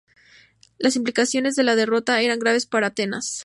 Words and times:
Las 0.79 0.95
implicaciones 0.95 1.53
de 1.55 1.61
la 1.61 1.75
derrota 1.75 2.21
eran 2.21 2.39
graves 2.39 2.65
para 2.65 2.87
Atenas. 2.87 3.39